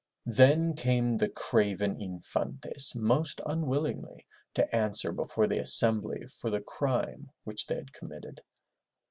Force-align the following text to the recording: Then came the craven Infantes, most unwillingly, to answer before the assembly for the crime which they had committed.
Then 0.25 0.73
came 0.73 1.15
the 1.15 1.29
craven 1.29 2.01
Infantes, 2.01 2.95
most 2.95 3.39
unwillingly, 3.45 4.25
to 4.55 4.75
answer 4.75 5.11
before 5.11 5.45
the 5.45 5.59
assembly 5.59 6.25
for 6.25 6.49
the 6.49 6.59
crime 6.59 7.29
which 7.43 7.67
they 7.67 7.75
had 7.75 7.93
committed. 7.93 8.41